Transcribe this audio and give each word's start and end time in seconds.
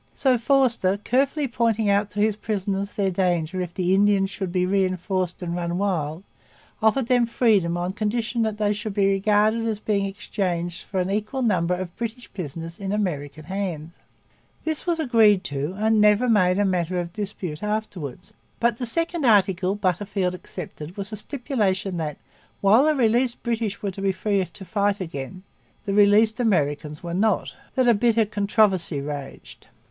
So 0.15 0.35
Forster, 0.39 0.97
carefully 0.97 1.47
pointing 1.47 1.87
out 1.87 2.09
to 2.09 2.19
his 2.19 2.35
prisoners 2.35 2.93
their 2.93 3.11
danger 3.11 3.61
if 3.61 3.71
the 3.75 3.93
Indians 3.93 4.31
should 4.31 4.51
be 4.51 4.65
reinforced 4.65 5.43
and 5.43 5.55
run 5.55 5.77
wild, 5.77 6.23
offered 6.81 7.05
them 7.05 7.25
their 7.25 7.31
freedom 7.31 7.77
on 7.77 7.91
condition 7.93 8.41
that 8.41 8.57
they 8.57 8.73
should 8.73 8.95
be 8.95 9.05
regarded 9.11 9.67
as 9.67 9.79
being 9.79 10.07
exchanged 10.07 10.85
for 10.85 10.99
an 10.99 11.11
equal 11.11 11.43
number 11.43 11.75
of 11.75 11.95
British 11.95 12.33
prisoners 12.33 12.79
in 12.79 12.91
American 12.91 13.43
hands. 13.43 13.91
This 14.63 14.87
was 14.87 14.99
agreed 14.99 15.43
to 15.43 15.73
and 15.77 16.01
never 16.01 16.27
made 16.27 16.57
a 16.57 16.65
matter 16.65 16.99
of 16.99 17.13
dispute 17.13 17.61
afterwards. 17.61 18.33
But 18.59 18.77
the 18.77 18.87
second 18.87 19.23
article 19.23 19.75
Butterfield 19.75 20.33
accepted 20.33 20.97
was 20.97 21.13
a 21.13 21.15
stipulation 21.17 21.97
that, 21.97 22.17
while 22.59 22.85
the 22.85 22.95
released 22.95 23.43
British 23.43 23.83
were 23.83 23.91
to 23.91 24.01
be 24.01 24.11
free 24.13 24.43
to 24.43 24.65
fight 24.65 24.99
again, 24.99 25.43
the 25.85 25.93
released 25.93 26.39
Americans 26.39 27.03
were 27.03 27.13
not; 27.13 27.51
and 27.51 27.51
it 27.51 27.51
was 27.51 27.53
over 27.53 27.53
this 27.53 27.55
point 27.55 27.75
that 27.75 27.87
a 27.87 27.93
bitter 27.93 28.25
controversy 28.33 28.99
raged. 28.99 29.67